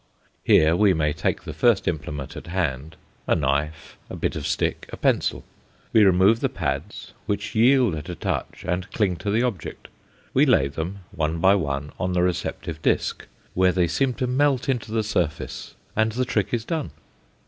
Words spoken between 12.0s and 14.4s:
the receptive disc, where they seem to